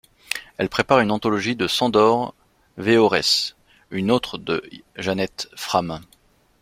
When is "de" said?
1.55-1.67, 4.39-4.67